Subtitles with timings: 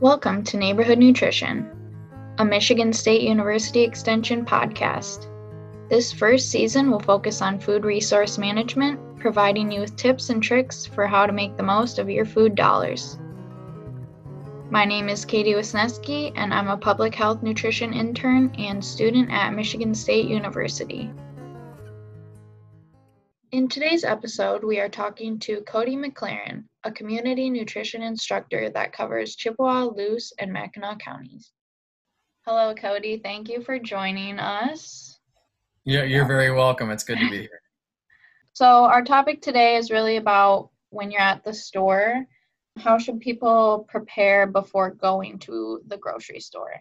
[0.00, 1.70] Welcome to Neighborhood Nutrition,
[2.36, 5.26] a Michigan State University Extension podcast.
[5.88, 10.84] This first season will focus on food resource management, providing you with tips and tricks
[10.84, 13.18] for how to make the most of your food dollars.
[14.68, 19.54] My name is Katie Wisneski, and I'm a public health nutrition intern and student at
[19.54, 21.10] Michigan State University.
[23.50, 29.34] In today's episode, we are talking to Cody McLaren, a community nutrition instructor that covers
[29.34, 31.50] Chippewa, Luce, and Mackinac counties.
[32.46, 33.18] Hello, Cody.
[33.18, 35.18] Thank you for joining us.
[35.84, 36.90] Yeah, you're very welcome.
[36.90, 37.50] It's good to be here.
[38.52, 42.24] So, our topic today is really about when you're at the store.
[42.78, 46.72] How should people prepare before going to the grocery store?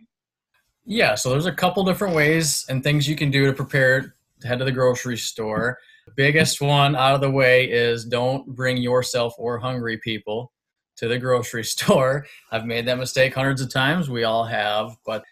[0.86, 4.48] Yeah, so there's a couple different ways and things you can do to prepare to
[4.48, 5.78] head to the grocery store
[6.16, 10.52] biggest one out of the way is don't bring yourself or hungry people
[10.98, 12.26] to the grocery store.
[12.52, 14.10] I've made that mistake hundreds of times.
[14.10, 15.23] We all have, but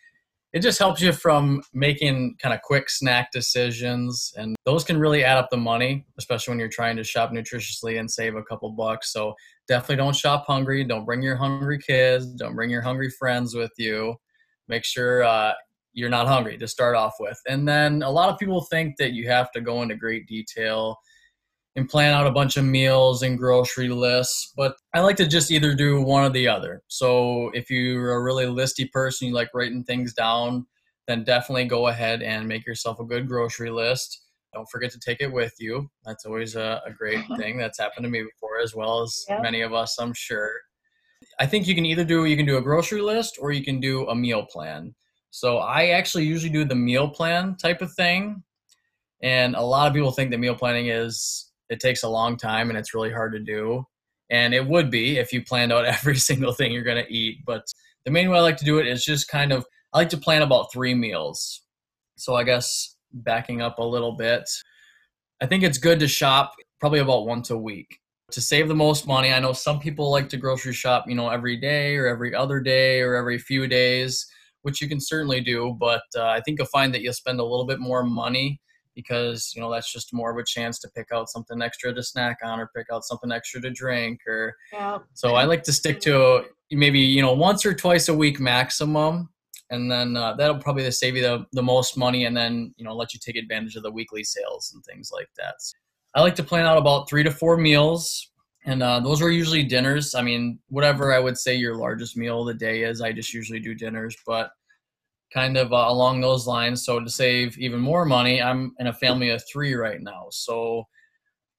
[0.54, 5.24] it just helps you from making kind of quick snack decisions and those can really
[5.24, 8.70] add up the money especially when you're trying to shop nutritiously and save a couple
[8.72, 9.34] bucks so
[9.68, 13.72] definitely don't shop hungry don't bring your hungry kids don't bring your hungry friends with
[13.78, 14.16] you
[14.68, 15.54] make sure uh,
[15.94, 17.40] you're not hungry to start off with.
[17.48, 20.98] And then a lot of people think that you have to go into great detail
[21.76, 25.52] and plan out a bunch of meals and grocery lists, but I like to just
[25.52, 26.84] either do one or the other.
[26.88, 30.68] So if you're a really listy person, you like writing things down,
[31.08, 34.22] then definitely go ahead and make yourself a good grocery list.
[34.54, 35.90] Don't forget to take it with you.
[36.06, 37.38] That's always a, a great uh-huh.
[37.38, 37.58] thing.
[37.58, 39.42] That's happened to me before, as well as yep.
[39.42, 40.52] many of us, I'm sure.
[41.40, 43.80] I think you can either do you can do a grocery list or you can
[43.80, 44.94] do a meal plan.
[45.34, 48.44] So I actually usually do the meal plan type of thing.
[49.24, 52.70] And a lot of people think that meal planning is it takes a long time
[52.70, 53.84] and it's really hard to do.
[54.30, 57.40] And it would be if you planned out every single thing you're going to eat.
[57.48, 57.66] But
[58.06, 60.18] the main way I like to do it is just kind of I like to
[60.18, 61.64] plan about three meals.
[62.16, 64.48] So I guess backing up a little bit,
[65.42, 67.98] I think it's good to shop probably about once a week
[68.30, 69.34] to save the most money.
[69.34, 72.60] I know some people like to grocery shop, you know, every day or every other
[72.60, 74.28] day or every few days
[74.64, 75.78] which you can certainly do.
[75.80, 78.60] But uh, I think you'll find that you'll spend a little bit more money
[78.96, 82.04] because you know that's just more of a chance to pick out something extra to
[82.04, 85.00] snack on or pick out something extra to drink or yeah.
[85.14, 89.30] so i like to stick to maybe you know once or twice a week maximum
[89.70, 92.96] and then uh, that'll probably save you the, the most money and then you know
[92.96, 95.76] let you take advantage of the weekly sales and things like that so
[96.16, 98.32] i like to plan out about three to four meals
[98.66, 100.16] and uh, those are usually dinners.
[100.16, 103.34] I mean, whatever I would say your largest meal of the day is, I just
[103.34, 104.52] usually do dinners, but
[105.34, 106.86] kind of uh, along those lines.
[106.86, 110.28] So to save even more money, I'm in a family of three right now.
[110.32, 110.86] So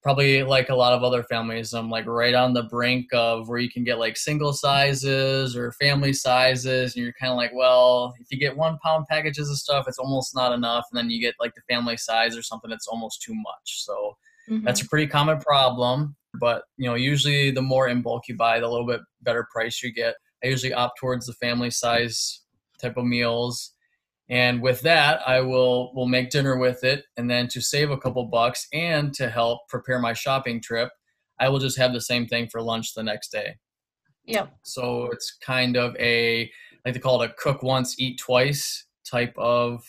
[0.01, 3.57] probably like a lot of other families, I'm like right on the brink of where
[3.57, 6.95] you can get like single sizes or family sizes.
[6.95, 9.97] And you're kind of like, well, if you get one pound packages of stuff, it's
[9.99, 10.85] almost not enough.
[10.91, 13.83] And then you get like the family size or something that's almost too much.
[13.83, 14.15] So
[14.49, 14.63] mm-hmm.
[14.63, 18.59] that's a pretty common problem but you know usually the more in bulk you buy
[18.59, 20.15] the little bit better price you get.
[20.43, 22.41] I usually opt towards the family size
[22.81, 23.71] type of meals.
[24.27, 27.05] And with that i will will make dinner with it.
[27.17, 30.89] And then to save a couple bucks and to help prepare my shopping trip
[31.39, 33.57] i will just have the same thing for lunch the next day.
[34.25, 34.55] Yep.
[34.63, 36.51] So it's kind of a
[36.83, 39.83] like they call it a cook once eat twice type of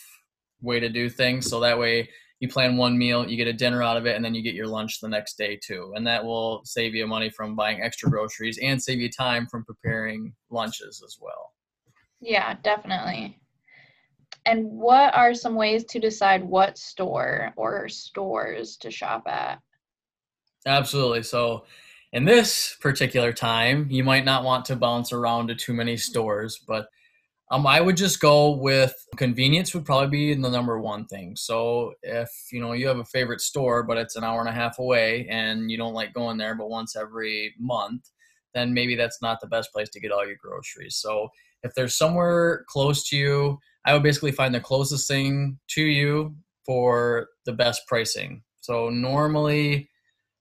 [0.61, 1.49] way to do things.
[1.49, 2.09] So that way
[2.39, 4.53] you plan one meal, you get a dinner out of it, and then you get
[4.53, 5.93] your lunch the next day too.
[5.95, 9.65] And that will save you money from buying extra groceries and save you time from
[9.65, 11.53] preparing lunches as well.
[12.19, 13.39] Yeah, definitely.
[14.45, 19.59] And what are some ways to decide what store or stores to shop at?
[20.65, 21.23] Absolutely.
[21.23, 21.65] So,
[22.13, 26.57] in this particular time, you might not want to bounce around to too many stores,
[26.65, 26.87] but
[27.49, 31.35] um, I would just go with convenience would probably be the number one thing.
[31.35, 34.53] So if you know you have a favorite store, but it's an hour and a
[34.53, 38.09] half away, and you don't like going there, but once every month,
[38.53, 40.97] then maybe that's not the best place to get all your groceries.
[40.97, 41.29] So
[41.63, 46.35] if there's somewhere close to you, I would basically find the closest thing to you
[46.65, 48.43] for the best pricing.
[48.59, 49.89] So normally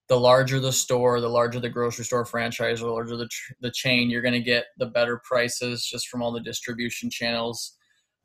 [0.08, 3.70] the larger the store, the larger the grocery store franchise, the larger the, tr- the
[3.70, 7.76] chain, you're going to get the better prices just from all the distribution channels.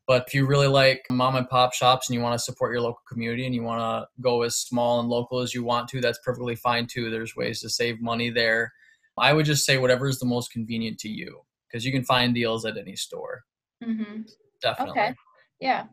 [0.08, 2.82] But if you really like mom and pop shops and you want to support your
[2.82, 6.02] local community and you want to go as small and local as you want to,
[6.02, 7.10] that's perfectly fine too.
[7.10, 8.72] There's ways to save money there.
[9.18, 12.34] I would just say whatever is the most convenient to you because you can find
[12.34, 13.44] deals at any store.
[13.84, 14.22] Mm-hmm.
[14.62, 14.92] Definitely.
[14.92, 15.16] Okay.
[15.60, 15.86] Yeah.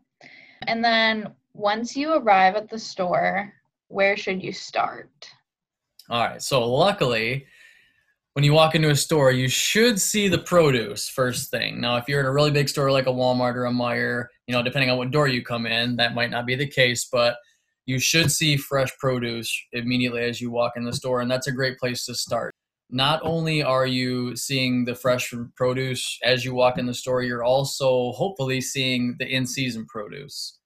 [0.66, 3.52] And then once you arrive at the store,
[3.88, 5.10] where should you start?
[6.10, 6.42] All right.
[6.42, 7.46] So luckily,
[8.32, 11.80] when you walk into a store, you should see the produce first thing.
[11.80, 14.54] Now, if you're in a really big store like a Walmart or a Meijer, you
[14.54, 17.36] know, depending on what door you come in, that might not be the case, but
[17.84, 21.52] you should see fresh produce immediately as you walk in the store, and that's a
[21.52, 22.54] great place to start.
[22.90, 27.44] Not only are you seeing the fresh produce as you walk in the store, you're
[27.44, 30.57] also hopefully seeing the in season produce.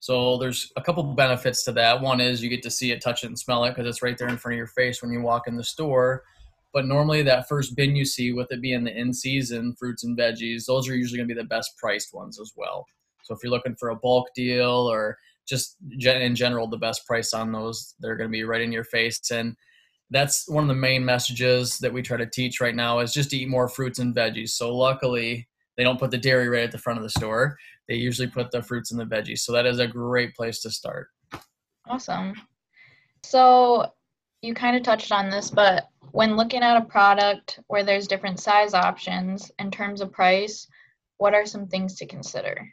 [0.00, 2.00] So there's a couple benefits to that.
[2.00, 4.16] One is you get to see it, touch it, and smell it because it's right
[4.16, 6.22] there in front of your face when you walk in the store.
[6.72, 10.16] But normally, that first bin you see, with it being the in season fruits and
[10.16, 12.86] veggies, those are usually going to be the best priced ones as well.
[13.22, 17.32] So if you're looking for a bulk deal or just in general the best price
[17.32, 19.30] on those, they're going to be right in your face.
[19.30, 19.56] And
[20.10, 23.30] that's one of the main messages that we try to teach right now is just
[23.30, 24.50] to eat more fruits and veggies.
[24.50, 27.56] So luckily, they don't put the dairy right at the front of the store.
[27.88, 29.40] They usually put the fruits and the veggies.
[29.40, 31.08] So that is a great place to start.
[31.88, 32.34] Awesome.
[33.24, 33.86] So
[34.42, 38.40] you kind of touched on this, but when looking at a product where there's different
[38.40, 40.66] size options in terms of price,
[41.16, 42.68] what are some things to consider?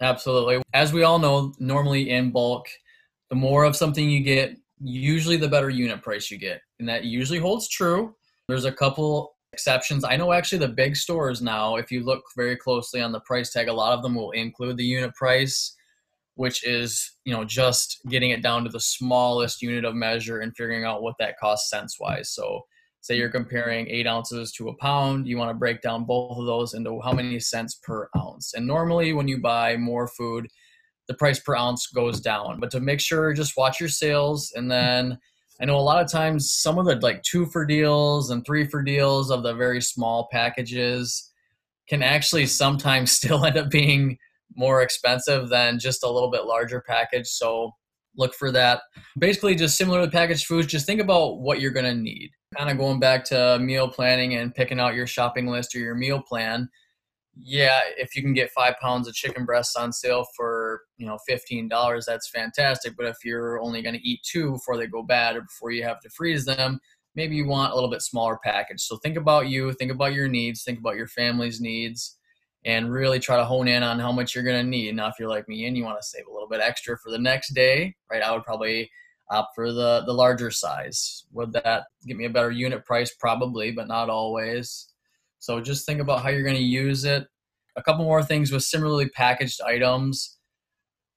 [0.00, 0.62] Absolutely.
[0.72, 2.66] As we all know, normally in bulk,
[3.28, 6.62] the more of something you get, usually the better unit price you get.
[6.78, 8.14] And that usually holds true.
[8.48, 10.04] There's a couple exceptions.
[10.04, 13.52] I know actually the big stores now, if you look very closely on the price
[13.52, 15.76] tag, a lot of them will include the unit price
[16.36, 20.56] which is you know just getting it down to the smallest unit of measure and
[20.56, 22.62] figuring out what that costs cents wise so
[23.00, 26.46] say you're comparing eight ounces to a pound you want to break down both of
[26.46, 28.54] those into how many cents per ounce.
[28.54, 30.48] And normally when you buy more food
[31.08, 32.60] the price per ounce goes down.
[32.60, 35.18] But to make sure just watch your sales and then
[35.60, 38.66] i know a lot of times some of the like two for deals and three
[38.66, 41.30] for deals of the very small packages
[41.88, 44.16] can actually sometimes still end up being
[44.56, 47.26] more expensive than just a little bit larger package.
[47.26, 47.72] So
[48.16, 48.82] look for that.
[49.18, 52.30] Basically, just similar to packaged foods, just think about what you're going to need.
[52.56, 55.94] Kind of going back to meal planning and picking out your shopping list or your
[55.94, 56.68] meal plan.
[57.36, 61.18] Yeah, if you can get five pounds of chicken breasts on sale for you know
[61.26, 62.94] fifteen dollars, that's fantastic.
[62.96, 65.82] But if you're only going to eat two before they go bad or before you
[65.84, 66.80] have to freeze them,
[67.14, 68.80] maybe you want a little bit smaller package.
[68.82, 72.16] So think about you, think about your needs, think about your family's needs
[72.64, 74.94] and really try to hone in on how much you're going to need.
[74.94, 77.10] Now, if you're like me and you want to save a little bit extra for
[77.10, 78.90] the next day, right, I would probably
[79.30, 81.24] opt for the the larger size.
[81.32, 83.14] Would that give me a better unit price?
[83.14, 84.89] Probably, but not always.
[85.40, 87.26] So just think about how you're going to use it.
[87.76, 90.38] A couple more things with similarly packaged items.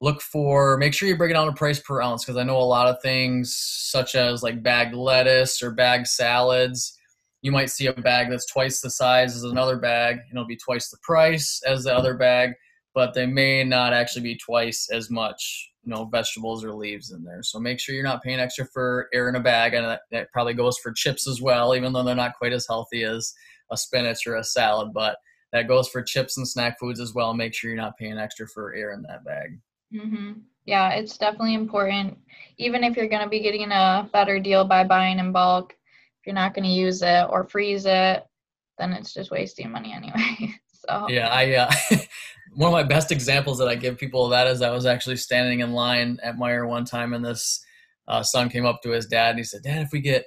[0.02, 2.58] Look for, make sure you break it down to price per ounce because I know
[2.58, 6.98] a lot of things, such as like bagged lettuce or bagged salads,
[7.44, 10.58] you might see a bag that's twice the size as another bag and it'll be
[10.58, 12.54] twice the price as the other bag
[12.96, 17.24] but they may not actually be twice as much you know vegetables or leaves in
[17.24, 20.02] there so make sure you're not paying extra for air in a bag and that,
[20.12, 23.34] that probably goes for chips as well even though they're not quite as healthy as
[23.72, 25.18] a spinach or a salad but
[25.52, 28.48] that goes for chips and snack foods as well make sure you're not paying extra
[28.48, 29.60] for air in that bag
[29.94, 30.34] mm-hmm.
[30.66, 32.18] yeah it's definitely important
[32.58, 35.76] even if you're going to be getting a better deal by buying in bulk
[36.24, 38.24] if you're not going to use it or freeze it,
[38.78, 40.56] then it's just wasting money anyway.
[40.72, 41.72] so yeah, I uh,
[42.54, 45.18] one of my best examples that I give people of that is I was actually
[45.18, 47.62] standing in line at Meijer one time, and this
[48.08, 50.24] uh, son came up to his dad and he said, "Dad, if we get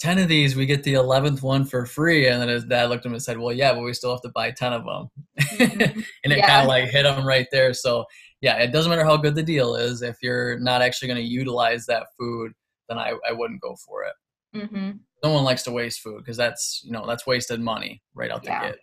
[0.00, 2.26] 10 of these, we get the 11th one for free.
[2.26, 4.22] And then his dad looked at him and said, Well, yeah, but we still have
[4.22, 5.08] to buy 10 of them.
[5.40, 6.00] Mm-hmm.
[6.24, 6.46] and it yeah.
[6.46, 7.72] kind of like hit him right there.
[7.74, 8.04] So,
[8.40, 10.02] yeah, it doesn't matter how good the deal is.
[10.02, 12.52] If you're not actually going to utilize that food,
[12.88, 14.14] then I, I wouldn't go for it.
[14.56, 14.90] Mm-hmm
[15.22, 18.42] no one likes to waste food because that's you know that's wasted money right out
[18.42, 18.70] the yeah.
[18.70, 18.78] gate.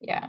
[0.00, 0.28] Yeah.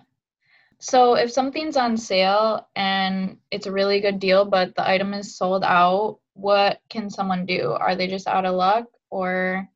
[0.80, 5.38] So if something's on sale and it's a really good deal, but the item is
[5.38, 7.72] sold out, what can someone do?
[7.72, 9.68] Are they just out of luck or?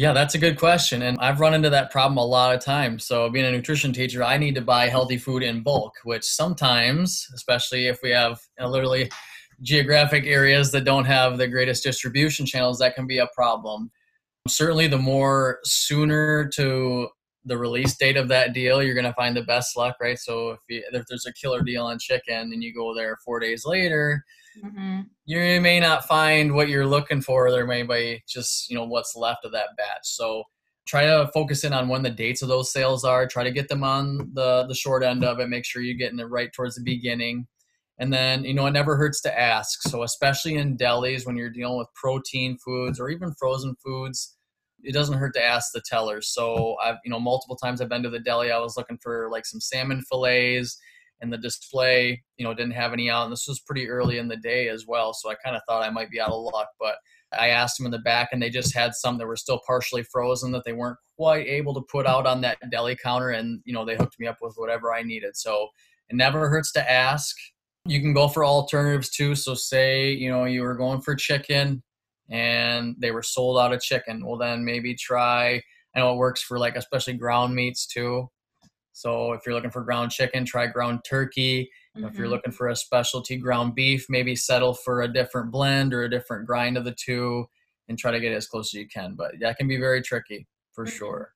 [0.00, 1.02] Yeah, that's a good question.
[1.02, 3.04] And I've run into that problem a lot of times.
[3.04, 7.28] So, being a nutrition teacher, I need to buy healthy food in bulk, which sometimes,
[7.34, 9.10] especially if we have you know, literally
[9.60, 13.90] geographic areas that don't have the greatest distribution channels, that can be a problem
[14.48, 17.08] certainly the more sooner to
[17.44, 20.18] the release date of that deal, you're going to find the best luck, right?
[20.18, 23.40] So if, you, if there's a killer deal on chicken and you go there four
[23.40, 24.24] days later,
[24.64, 25.00] mm-hmm.
[25.26, 27.50] you may not find what you're looking for.
[27.50, 30.04] There may be just you know what's left of that batch.
[30.04, 30.44] So
[30.86, 33.26] try to focus in on when the dates of those sales are.
[33.26, 35.48] Try to get them on the the short end of it.
[35.48, 37.46] Make sure you're getting it right towards the beginning.
[38.00, 39.82] And then, you know, it never hurts to ask.
[39.82, 44.38] So, especially in delis when you're dealing with protein foods or even frozen foods,
[44.82, 46.32] it doesn't hurt to ask the tellers.
[46.32, 49.28] So, I've, you know, multiple times I've been to the deli, I was looking for
[49.30, 50.78] like some salmon fillets,
[51.20, 53.24] and the display, you know, didn't have any out.
[53.24, 55.12] And this was pretty early in the day as well.
[55.12, 56.68] So, I kind of thought I might be out of luck.
[56.78, 56.96] But
[57.38, 60.02] I asked them in the back, and they just had some that were still partially
[60.02, 63.72] frozen that they weren't quite able to put out on that deli counter, and you
[63.72, 65.36] know they hooked me up with whatever I needed.
[65.36, 65.68] So
[66.08, 67.36] it never hurts to ask.
[67.86, 69.34] You can go for alternatives too.
[69.34, 71.82] So say you know you were going for chicken,
[72.30, 74.26] and they were sold out of chicken.
[74.26, 75.62] Well, then maybe try.
[75.94, 78.28] I know it works for like especially ground meats too.
[79.00, 81.70] So if you're looking for ground chicken, try ground turkey.
[81.96, 82.06] Mm-hmm.
[82.06, 82.34] If you're mm-hmm.
[82.34, 86.46] looking for a specialty ground beef, maybe settle for a different blend or a different
[86.46, 87.46] grind of the two
[87.88, 89.14] and try to get as close as you can.
[89.14, 90.98] But that can be very tricky for mm-hmm.
[90.98, 91.32] sure.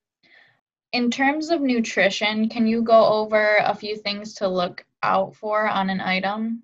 [0.92, 5.66] In terms of nutrition, can you go over a few things to look out for
[5.66, 6.62] on an item?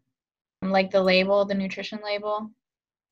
[0.60, 2.50] Like the label, the nutrition label?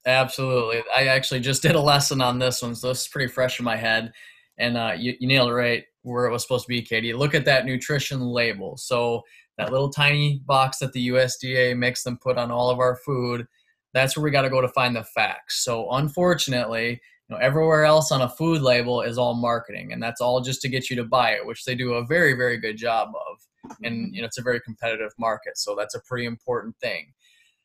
[0.04, 0.82] Absolutely.
[0.94, 3.64] I actually just did a lesson on this one, so this is pretty fresh in
[3.64, 4.12] my head.
[4.58, 7.12] And uh, you, you nailed it right where it was supposed to be, Katie.
[7.12, 8.76] Look at that nutrition label.
[8.76, 9.22] So
[9.58, 13.46] that little tiny box that the USDA makes them put on all of our food,
[13.92, 15.64] that's where we got to go to find the facts.
[15.64, 20.20] So unfortunately, you know, everywhere else on a food label is all marketing, and that's
[20.20, 22.76] all just to get you to buy it, which they do a very, very good
[22.76, 23.76] job of.
[23.82, 24.14] And mm-hmm.
[24.14, 27.12] you know, it's a very competitive market, so that's a pretty important thing.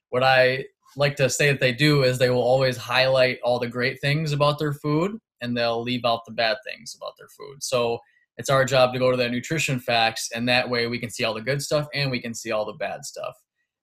[0.09, 0.65] What I
[0.97, 4.31] like to say that they do is they will always highlight all the great things
[4.31, 7.63] about their food, and they'll leave out the bad things about their food.
[7.63, 8.00] So
[8.38, 11.24] it's our job to go to that nutrition facts and that way we can see
[11.24, 13.36] all the good stuff and we can see all the bad stuff.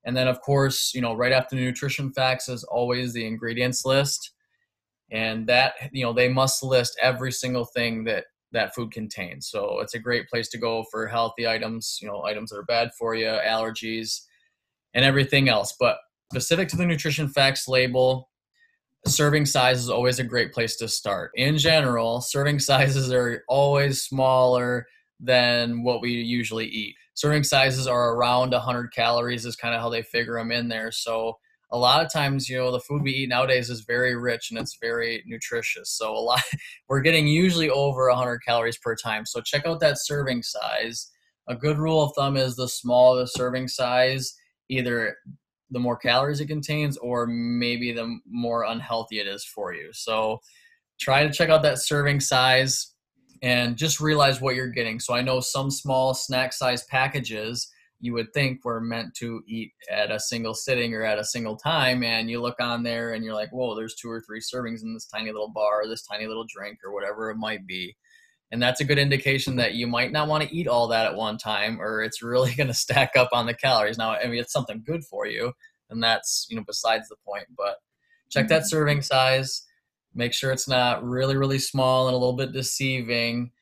[0.05, 3.85] And then of course you know right after the nutrition facts is always the ingredients
[3.85, 4.33] list.
[5.13, 9.49] And that you know they must list every single thing that that food contains.
[9.49, 12.65] So it's a great place to go for healthy items you know items that are
[12.65, 14.21] bad for you allergies
[14.95, 15.75] and everything else.
[15.79, 15.99] But
[16.33, 18.30] specific to the nutrition facts label
[19.07, 21.33] serving size is always a great place to start.
[21.35, 24.87] In general, serving sizes are always smaller
[25.19, 26.95] than what we usually eat.
[27.15, 30.91] Serving sizes are around 100 calories is kind of how they figure them in there.
[30.91, 31.39] So
[31.73, 34.59] a lot of times, you know, the food we eat nowadays is very rich and
[34.59, 35.91] it's very nutritious.
[35.91, 36.43] So a lot
[36.89, 39.27] we're getting usually over 100 calories per time.
[39.27, 41.11] So check out that serving size.
[41.49, 44.35] A good rule of thumb is the smaller the serving size,
[44.69, 45.17] either
[45.71, 49.91] the more calories it contains or maybe the more unhealthy it is for you.
[49.93, 50.41] So
[51.01, 52.95] try to check out that serving size
[53.43, 55.01] and just realize what you're getting.
[55.01, 59.73] So I know some small snack size packages you would think were meant to eat
[59.91, 63.23] at a single sitting or at a single time and you look on there and
[63.23, 66.27] you're like, "Whoa, there's two or three servings in this tiny little bar, this tiny
[66.27, 67.95] little drink or whatever it might be."
[68.53, 71.15] And that's a good indication that you might not want to eat all that at
[71.15, 73.99] one time or it's really going to stack up on the calories.
[73.99, 75.53] Now, I mean, it's something good for you,
[75.89, 77.47] and that's, you know, besides the point.
[77.57, 77.77] But
[78.29, 78.69] check that mm-hmm.
[78.69, 79.63] serving size,
[80.15, 83.53] make sure it's not really, really small and a little bit deceiving,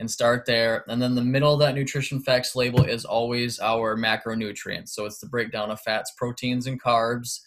[0.00, 0.84] and start there.
[0.88, 4.88] And then the middle of that nutrition facts label is always our macronutrients.
[4.88, 7.40] So it's the breakdown of fats, proteins, and carbs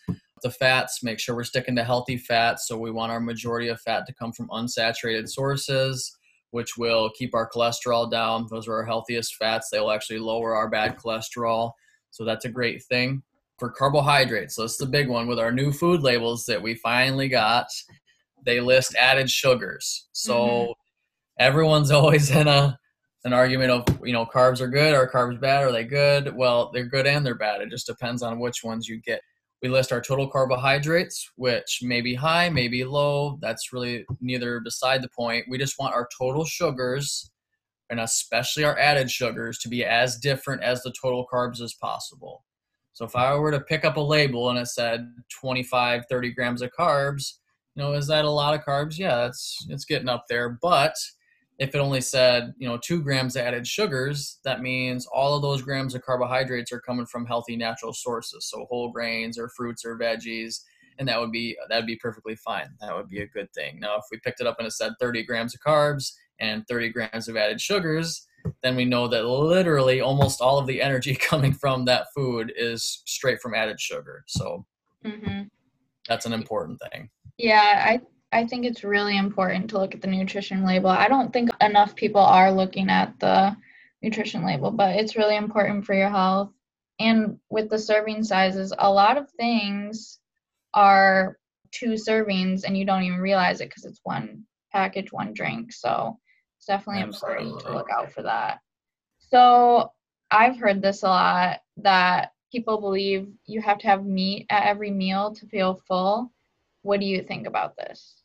[0.46, 2.68] the fats, make sure we're sticking to healthy fats.
[2.68, 6.16] So we want our majority of fat to come from unsaturated sources
[6.56, 8.48] which will keep our cholesterol down.
[8.50, 9.68] Those are our healthiest fats.
[9.70, 11.74] They will actually lower our bad cholesterol.
[12.12, 13.24] So that's a great thing.
[13.60, 17.28] For carbohydrates, so that's the big one with our new food labels that we finally
[17.28, 17.68] got.
[18.46, 20.08] They list added sugars.
[20.14, 20.72] So mm-hmm.
[21.40, 22.80] everyone's always in a
[23.26, 26.70] an argument of you know carbs are good or carbs bad are they good well
[26.72, 29.20] they're good and they're bad it just depends on which ones you get
[29.66, 33.40] we list our total carbohydrates, which may be high, may be low.
[33.42, 35.48] That's really neither beside the point.
[35.50, 37.32] We just want our total sugars
[37.90, 42.44] and especially our added sugars to be as different as the total carbs as possible.
[42.94, 46.62] So if I were to pick up a label and it said 25, 30 grams
[46.62, 47.40] of carbs,
[47.74, 49.00] you know, is that a lot of carbs?
[49.00, 50.60] Yeah, it's it's getting up there.
[50.62, 50.94] But
[51.58, 55.62] if it only said you know two grams added sugars that means all of those
[55.62, 58.46] grams of carbohydrates are coming from healthy natural sources.
[58.50, 60.62] So whole grains or fruits or veggies
[60.98, 62.70] and that would be that would be perfectly fine.
[62.82, 63.80] That would be a good thing.
[63.80, 66.90] Now if we picked it up and it said 30 grams of carbs and 30
[66.90, 68.28] grams of added sugars
[68.62, 73.02] then we know that literally almost all of the energy coming from that food is
[73.06, 74.24] straight from added sugar.
[74.28, 74.66] So
[75.04, 75.44] mm-hmm.
[76.08, 77.10] that's an important thing.
[77.38, 78.00] Yeah i
[78.32, 80.90] I think it's really important to look at the nutrition label.
[80.90, 83.56] I don't think enough people are looking at the
[84.02, 86.52] nutrition label, but it's really important for your health.
[87.00, 90.20] And with the serving sizes, a lot of things
[90.74, 91.38] are
[91.72, 95.72] two servings and you don't even realize it because it's one package, one drink.
[95.74, 96.18] So
[96.58, 97.46] it's definitely Absolutely.
[97.46, 98.60] important to look out for that.
[99.20, 99.92] So
[100.32, 104.92] I've heard this a lot that people believe you have to have meat at every
[104.92, 106.32] meal to feel full.
[106.86, 108.22] What do you think about this?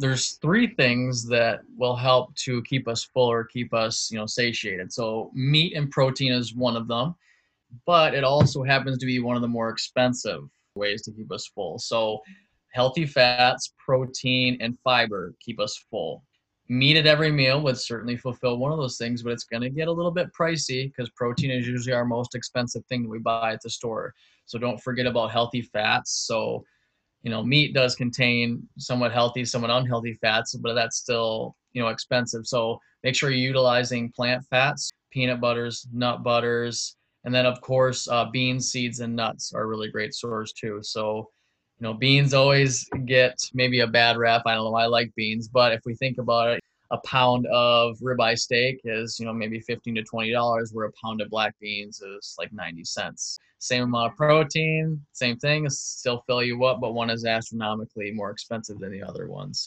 [0.00, 4.26] there's three things that will help to keep us full or keep us you know
[4.26, 7.14] satiated so meat and protein is one of them
[7.86, 10.42] but it also happens to be one of the more expensive
[10.74, 12.20] ways to keep us full so
[12.74, 16.24] healthy fats, protein, and fiber keep us full.
[16.68, 19.70] Meat at every meal would certainly fulfill one of those things, but it's going to
[19.70, 23.18] get a little bit pricey because protein is usually our most expensive thing that we
[23.18, 24.12] buy at the store.
[24.46, 26.24] So don't forget about healthy fats.
[26.26, 26.64] So,
[27.24, 31.88] you know, meat does contain somewhat healthy, somewhat unhealthy fats, but that's still, you know,
[31.88, 32.46] expensive.
[32.46, 38.06] So make sure you're utilizing plant fats, peanut butters, nut butters, and then of course
[38.08, 40.80] uh, beans, seeds, and nuts are really great source too.
[40.82, 41.30] So
[41.80, 44.42] you know, beans always get maybe a bad rap.
[44.46, 44.76] I don't know.
[44.76, 46.60] I like beans, but if we think about it,
[46.90, 50.92] a pound of ribeye steak is, you know, maybe 15 to 20 dollars, where a
[51.02, 53.38] pound of black beans is like 90 cents.
[53.58, 58.30] Same amount of protein, same thing, still fill you up, but one is astronomically more
[58.30, 59.66] expensive than the other ones.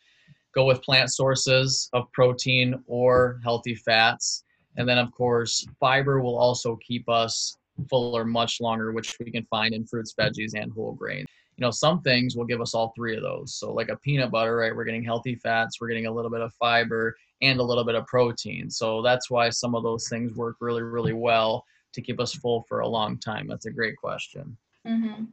[0.54, 4.44] Go with plant sources of protein or healthy fats.
[4.76, 7.58] And then, of course, fiber will also keep us
[7.90, 11.72] fuller much longer, which we can find in fruits, veggies, and whole grains you know,
[11.72, 13.56] some things will give us all three of those.
[13.56, 14.76] So like a peanut butter, right?
[14.76, 17.96] We're getting healthy fats, we're getting a little bit of fiber and a little bit
[17.96, 18.70] of protein.
[18.70, 22.64] So that's why some of those things work really, really well to keep us full
[22.70, 23.48] for a long time.
[23.48, 24.56] That's a great question.
[24.88, 25.26] Mm-hmm.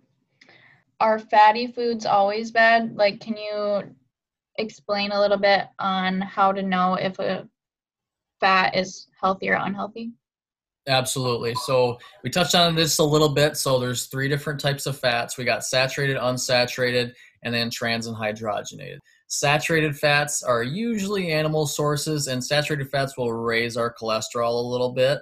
[1.00, 2.96] Are fatty foods always bad?
[2.96, 3.94] Like, can you
[4.56, 7.46] explain a little bit on how to know if a
[8.40, 10.12] fat is healthy or unhealthy?
[10.86, 11.54] Absolutely.
[11.54, 13.56] So we touched on this a little bit.
[13.56, 15.38] So there's three different types of fats.
[15.38, 18.98] We got saturated, unsaturated, and then trans and hydrogenated.
[19.28, 24.92] Saturated fats are usually animal sources, and saturated fats will raise our cholesterol a little
[24.92, 25.20] bit.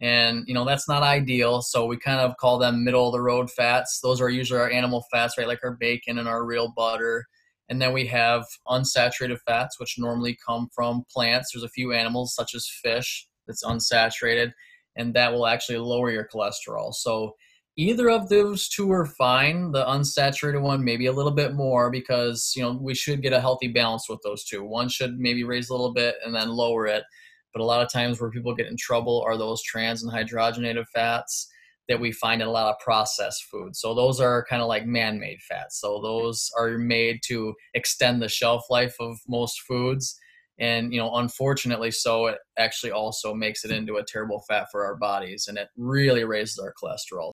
[0.00, 1.62] And you know that's not ideal.
[1.62, 4.00] So we kind of call them middle of the road fats.
[4.02, 5.46] Those are usually our animal fats, right?
[5.46, 7.26] Like our bacon and our real butter.
[7.68, 11.50] And then we have unsaturated fats, which normally come from plants.
[11.52, 14.52] There's a few animals, such as fish, that's unsaturated
[14.96, 16.92] and that will actually lower your cholesterol.
[16.92, 17.34] So
[17.76, 19.72] either of those two are fine.
[19.72, 23.40] The unsaturated one maybe a little bit more because you know we should get a
[23.40, 24.64] healthy balance with those two.
[24.64, 27.04] One should maybe raise a little bit and then lower it.
[27.52, 30.84] But a lot of times where people get in trouble are those trans and hydrogenated
[30.94, 31.48] fats
[31.88, 33.80] that we find in a lot of processed foods.
[33.80, 35.80] So those are kind of like man-made fats.
[35.80, 40.18] So those are made to extend the shelf life of most foods
[40.58, 44.84] and you know unfortunately so it actually also makes it into a terrible fat for
[44.84, 47.32] our bodies and it really raises our cholesterol.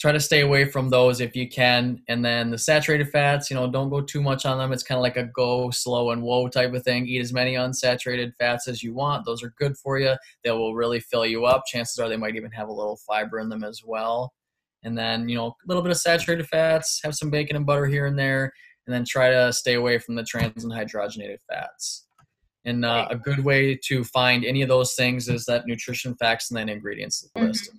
[0.00, 3.56] Try to stay away from those if you can and then the saturated fats you
[3.56, 4.72] know don't go too much on them.
[4.72, 7.06] It's kind of like a go slow and whoa type of thing.
[7.06, 9.26] Eat as many unsaturated fats as you want.
[9.26, 11.64] Those are good for you they will really fill you up.
[11.66, 14.32] Chances are they might even have a little fiber in them as well.
[14.82, 17.86] And then you know a little bit of saturated fats have some bacon and butter
[17.86, 18.52] here and there
[18.86, 22.06] and then try to stay away from the trans and hydrogenated fats
[22.64, 26.50] and uh, a good way to find any of those things is that nutrition facts
[26.50, 27.70] and then ingredients list.
[27.70, 27.76] Mm-hmm.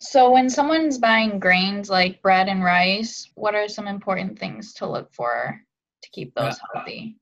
[0.00, 4.90] So, when someone's buying grains like bread and rice, what are some important things to
[4.90, 5.60] look for
[6.02, 7.16] to keep those uh, healthy?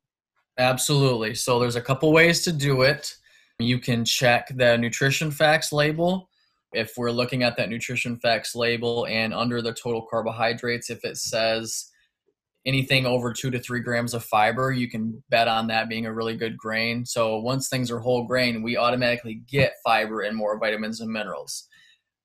[0.59, 1.35] Absolutely.
[1.35, 3.15] So, there's a couple ways to do it.
[3.59, 6.31] You can check the nutrition facts label.
[6.73, 11.19] If we're looking at that nutrition facts label and under the total carbohydrates, if it
[11.19, 11.90] says
[12.67, 16.13] anything over two to three grams of fiber, you can bet on that being a
[16.13, 17.05] really good grain.
[17.07, 21.67] So once things are whole grain, we automatically get fiber and more vitamins and minerals.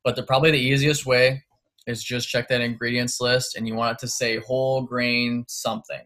[0.03, 1.43] But the probably the easiest way
[1.87, 6.01] is just check that ingredients list and you want it to say whole grain something.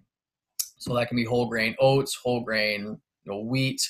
[0.78, 3.82] So that can be whole grain oats, whole grain you know, wheat,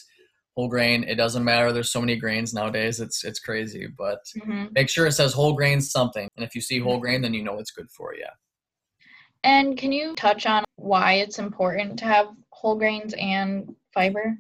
[0.56, 1.04] whole grain.
[1.04, 1.72] It doesn't matter.
[1.72, 3.00] There's so many grains nowadays.
[3.00, 3.88] It's it's crazy.
[3.88, 4.66] But mm-hmm.
[4.74, 6.28] make sure it says whole grain something.
[6.36, 8.26] And if you see whole grain, then you know it's good for you.
[9.44, 14.38] And can you touch on why it's important to have whole grains and fiber?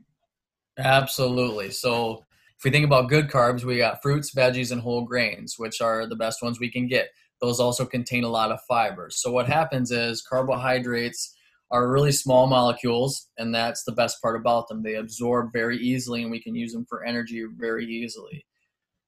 [0.77, 1.71] Absolutely.
[1.71, 2.25] So,
[2.57, 6.05] if we think about good carbs, we got fruits, veggies, and whole grains, which are
[6.05, 7.09] the best ones we can get.
[7.39, 9.09] Those also contain a lot of fiber.
[9.09, 11.35] So, what happens is carbohydrates
[11.71, 14.83] are really small molecules, and that's the best part about them.
[14.83, 18.45] They absorb very easily, and we can use them for energy very easily.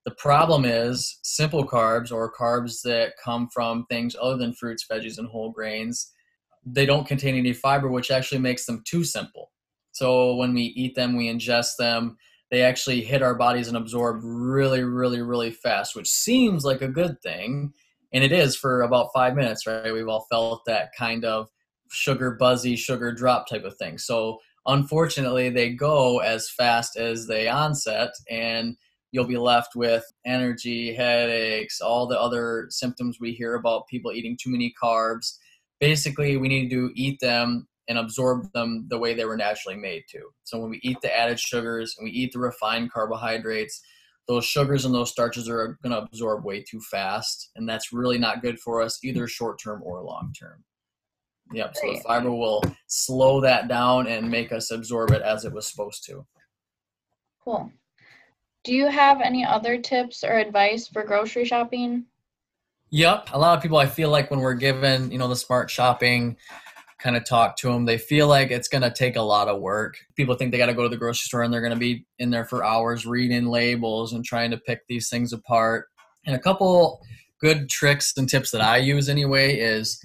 [0.06, 5.20] The problem is simple carbs or carbs that come from things other than fruits, veggies,
[5.20, 6.12] and whole grains,
[6.66, 9.52] they don't contain any fiber, which actually makes them too simple.
[9.92, 12.18] So when we eat them, we ingest them,
[12.50, 16.88] they actually hit our bodies and absorb really, really, really fast, which seems like a
[16.88, 17.74] good thing.
[18.14, 19.94] And it is for about five minutes, right?
[19.94, 21.48] We've all felt that kind of
[21.90, 23.98] sugar buzzy, sugar drop type of thing.
[23.98, 28.12] So unfortunately, they go as fast as they onset.
[28.30, 28.76] And
[29.12, 34.38] you'll be left with energy, headaches, all the other symptoms we hear about people eating
[34.42, 35.38] too many carbs.
[35.80, 40.04] Basically, we need to eat them and absorb them the way they were naturally made
[40.10, 40.20] to.
[40.44, 43.82] So when we eat the added sugars and we eat the refined carbohydrates,
[44.28, 48.18] those sugars and those starches are going to absorb way too fast, and that's really
[48.18, 50.64] not good for us either short term or long term.
[51.54, 51.76] Yep.
[51.76, 55.68] So the fiber will slow that down and make us absorb it as it was
[55.68, 56.26] supposed to.
[57.44, 57.72] Cool.
[58.64, 62.06] Do you have any other tips or advice for grocery shopping?
[62.92, 63.30] Yep.
[63.34, 66.38] A lot of people, I feel like when we're given, you know, the smart shopping
[67.00, 69.62] kind of talk to them, they feel like it's going to take a lot of
[69.62, 69.98] work.
[70.16, 72.06] People think they got to go to the grocery store and they're going to be
[72.20, 75.88] in there for hours reading labels and trying to pick these things apart.
[76.28, 77.02] And a couple
[77.40, 80.00] good tricks and tips that I use anyway is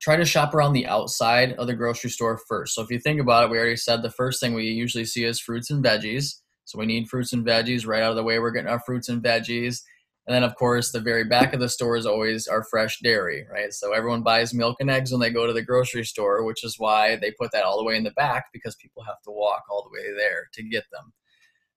[0.00, 2.74] try to shop around the outside of the grocery store first.
[2.74, 5.24] So if you think about it, we already said the first thing we usually see
[5.24, 6.34] is fruits and veggies.
[6.66, 8.38] So we need fruits and veggies right out of the way.
[8.38, 9.80] We're getting our fruits and veggies.
[10.26, 13.46] And then, of course, the very back of the store is always our fresh dairy,
[13.50, 13.72] right?
[13.72, 16.78] So everyone buys milk and eggs when they go to the grocery store, which is
[16.78, 19.62] why they put that all the way in the back because people have to walk
[19.70, 21.12] all the way there to get them.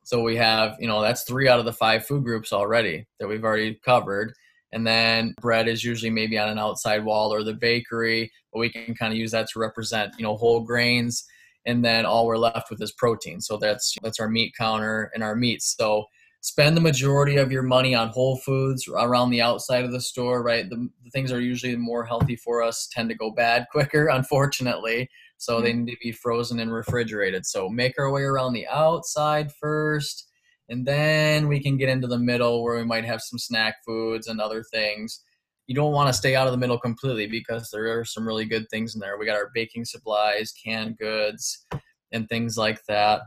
[0.04, 3.28] So we have, you know, that's three out of the five food groups already that
[3.28, 4.34] we've already covered
[4.72, 8.70] and then bread is usually maybe on an outside wall or the bakery but we
[8.70, 11.26] can kind of use that to represent you know whole grains
[11.66, 13.42] and then all we're left with is protein.
[13.42, 15.76] So that's that's our meat counter and our meats.
[15.78, 16.06] So
[16.42, 20.42] spend the majority of your money on whole foods around the outside of the store
[20.42, 20.70] right?
[20.70, 25.10] The, the things are usually more healthy for us tend to go bad quicker unfortunately.
[25.38, 25.86] So they mm-hmm.
[25.86, 27.46] need to be frozen and refrigerated.
[27.46, 30.28] So make our way around the outside first
[30.70, 34.28] and then we can get into the middle where we might have some snack foods
[34.28, 35.24] and other things.
[35.70, 38.46] You don't want to stay out of the middle completely because there are some really
[38.46, 39.20] good things in there.
[39.20, 41.64] We got our baking supplies, canned goods,
[42.12, 43.22] and things like that.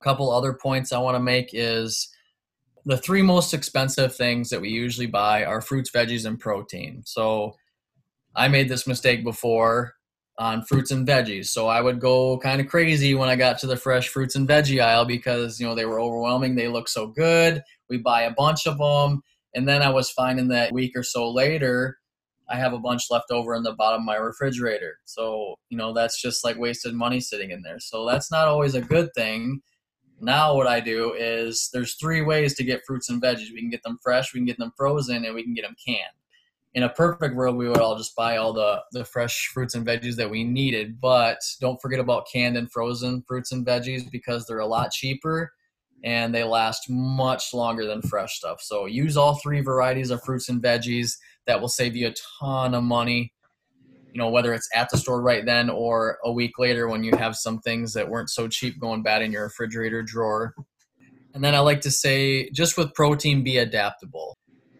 [0.00, 2.08] A couple other points I want to make is
[2.84, 7.02] the three most expensive things that we usually buy are fruits, veggies, and protein.
[7.04, 7.56] So
[8.36, 9.94] I made this mistake before
[10.38, 11.46] on fruits and veggies.
[11.46, 14.48] So I would go kind of crazy when I got to the fresh fruits and
[14.48, 16.54] veggie aisle because, you know, they were overwhelming.
[16.54, 17.60] They look so good.
[17.90, 19.20] We buy a bunch of them.
[19.58, 21.98] And then I was finding that week or so later,
[22.48, 25.00] I have a bunch left over in the bottom of my refrigerator.
[25.04, 27.80] So, you know, that's just like wasted money sitting in there.
[27.80, 29.60] So that's not always a good thing.
[30.20, 33.50] Now what I do is there's three ways to get fruits and veggies.
[33.52, 35.74] We can get them fresh, we can get them frozen, and we can get them
[35.84, 35.98] canned
[36.74, 39.84] in a perfect world, we would all just buy all the, the fresh fruits and
[39.84, 41.00] veggies that we needed.
[41.00, 45.50] But don't forget about canned and frozen fruits and veggies because they're a lot cheaper
[46.04, 48.60] and they last much longer than fresh stuff.
[48.60, 51.12] So use all three varieties of fruits and veggies.
[51.46, 53.32] That will save you a ton of money.
[54.12, 57.16] You know, whether it's at the store right then or a week later when you
[57.16, 60.54] have some things that weren't so cheap going bad in your refrigerator drawer.
[61.34, 64.38] And then I like to say, just with protein, be adaptable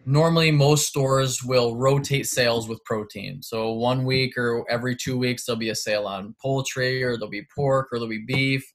[0.09, 3.41] normally most stores will rotate sales with protein.
[3.43, 7.29] So one week or every two weeks there'll be a sale on poultry or there'll
[7.29, 8.65] be pork or there'll be beef.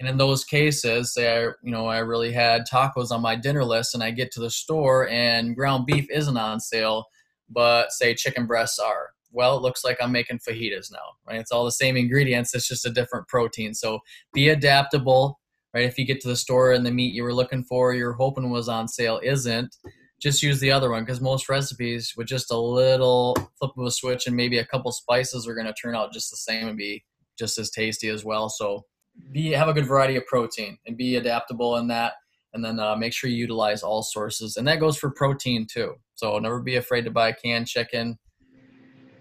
[0.00, 3.64] And in those cases, say I, you know, I really had tacos on my dinner
[3.64, 7.04] list and I get to the store and ground beef isn't on sale,
[7.50, 9.10] but say chicken breasts are.
[9.30, 11.38] Well, it looks like I'm making fajitas now, right?
[11.38, 13.74] It's all the same ingredients, it's just a different protein.
[13.74, 14.00] So
[14.32, 15.38] be adaptable,
[15.74, 15.84] right?
[15.84, 18.48] If you get to the store and the meat you were looking for, you're hoping
[18.48, 19.76] was on sale isn't,
[20.18, 23.90] just use the other one because most recipes with just a little flip of a
[23.90, 26.78] switch and maybe a couple spices are going to turn out just the same and
[26.78, 27.04] be
[27.38, 28.48] just as tasty as well.
[28.48, 28.86] So
[29.32, 32.14] be have a good variety of protein and be adaptable in that,
[32.54, 35.94] and then uh, make sure you utilize all sources, and that goes for protein too.
[36.14, 38.18] So never be afraid to buy canned chicken.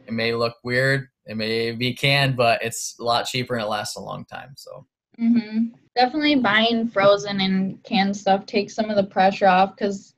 [0.07, 3.67] It may look weird, it may be canned, but it's a lot cheaper and it
[3.67, 4.53] lasts a long time.
[4.57, 4.85] So.
[5.21, 5.75] Mm-hmm.
[5.95, 10.15] Definitely buying frozen and canned stuff takes some of the pressure off because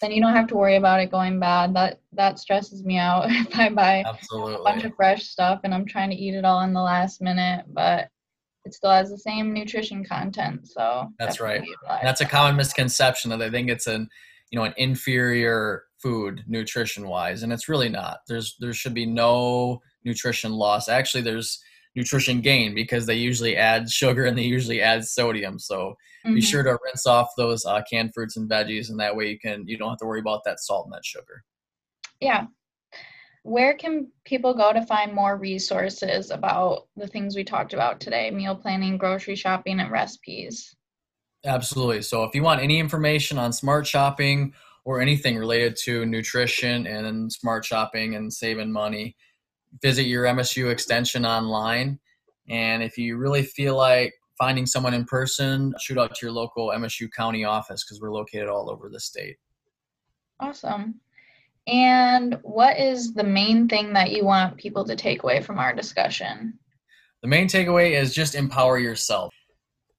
[0.00, 1.74] then you don't have to worry about it going bad.
[1.74, 4.54] That that stresses me out if I buy Absolutely.
[4.54, 7.20] a bunch of fresh stuff and I'm trying to eat it all in the last
[7.20, 8.08] minute, but
[8.64, 10.68] it still has the same nutrition content.
[10.68, 11.62] So that's right.
[12.02, 14.08] That's a common misconception that they think it's an
[14.50, 18.18] you know an inferior food nutrition wise, and it's really not.
[18.28, 20.88] There's there should be no nutrition loss.
[20.88, 21.60] Actually, there's
[21.96, 25.58] nutrition gain because they usually add sugar and they usually add sodium.
[25.58, 25.94] So
[26.26, 26.34] mm-hmm.
[26.34, 29.38] be sure to rinse off those uh, canned fruits and veggies, and that way you
[29.38, 31.44] can you don't have to worry about that salt and that sugar.
[32.20, 32.46] Yeah.
[33.44, 38.30] Where can people go to find more resources about the things we talked about today
[38.30, 40.74] meal planning, grocery shopping, and recipes?
[41.44, 42.00] Absolutely.
[42.00, 44.54] So, if you want any information on smart shopping
[44.86, 49.14] or anything related to nutrition and smart shopping and saving money,
[49.82, 51.98] visit your MSU extension online.
[52.48, 56.68] And if you really feel like finding someone in person, shoot out to your local
[56.68, 59.36] MSU county office because we're located all over the state.
[60.40, 60.94] Awesome.
[61.66, 65.74] And what is the main thing that you want people to take away from our
[65.74, 66.58] discussion?
[67.22, 69.32] The main takeaway is just empower yourself.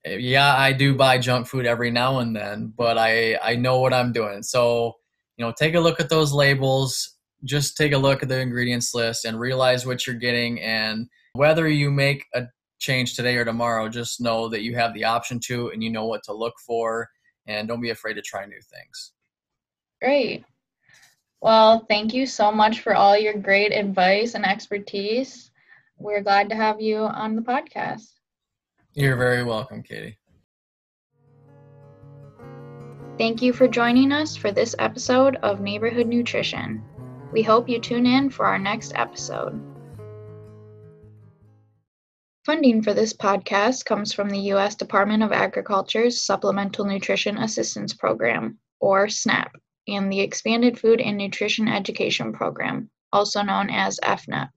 [0.05, 3.79] Eh, yeah, I do buy junk food every now and then, but I I know
[3.79, 4.43] what I'm doing.
[4.43, 4.93] So,
[5.37, 8.93] you know, take a look at those labels, just take a look at the ingredients
[8.93, 12.43] list and realize what you're getting and Whether you make a
[12.79, 16.05] change today or tomorrow, just know that you have the option to and you know
[16.05, 17.09] what to look for
[17.47, 19.11] and don't be afraid to try new things.
[20.01, 20.45] Great.
[21.45, 25.51] Well, thank you so much for all your great advice and expertise.
[25.99, 28.13] We're glad to have you on the podcast.
[28.95, 30.17] You're very welcome, Katie.
[33.19, 36.83] Thank you for joining us for this episode of Neighborhood Nutrition.
[37.31, 39.61] We hope you tune in for our next episode.
[42.43, 44.73] Funding for this podcast comes from the U.S.
[44.73, 49.55] Department of Agriculture's Supplemental Nutrition Assistance Program, or SNAP,
[49.87, 54.49] and the Expanded Food and Nutrition Education Program, also known as EFNEP,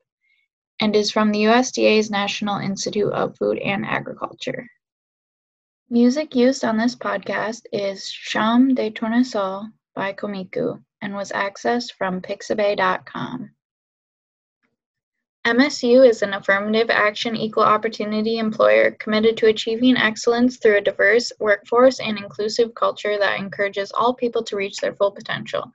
[0.80, 4.66] and is from the USDA's National Institute of Food and Agriculture.
[5.90, 12.20] Music used on this podcast is Champ de Tournesol by Komiku and was accessed from
[12.20, 13.50] pixabay.com.
[15.48, 21.32] MSU is an affirmative action equal opportunity employer committed to achieving excellence through a diverse
[21.40, 25.72] workforce and inclusive culture that encourages all people to reach their full potential.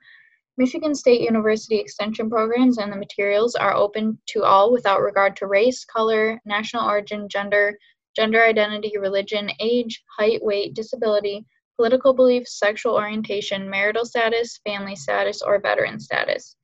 [0.56, 5.48] Michigan State University Extension programs and the materials are open to all without regard to
[5.48, 7.76] race, color, national origin, gender,
[8.14, 15.42] gender identity, religion, age, height, weight, disability, political beliefs, sexual orientation, marital status, family status,
[15.42, 16.54] or veteran status.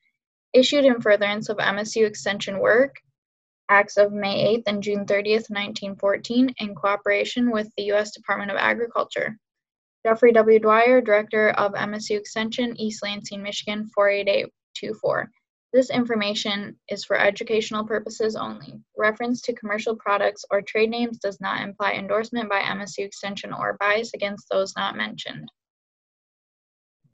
[0.53, 2.97] Issued in furtherance of MSU Extension work,
[3.69, 8.11] acts of May 8th and June 30th, 1914, in cooperation with the U.S.
[8.11, 9.39] Department of Agriculture.
[10.05, 10.59] Jeffrey W.
[10.59, 15.31] Dwyer, Director of MSU Extension, East Lansing, Michigan 48824.
[15.73, 18.81] This information is for educational purposes only.
[18.99, 23.77] Reference to commercial products or trade names does not imply endorsement by MSU Extension or
[23.79, 25.49] bias against those not mentioned.